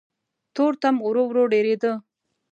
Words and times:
تورتم 0.55 0.95
ورو 1.05 1.23
ورو 1.29 1.43
ډېرېده. 1.53 1.91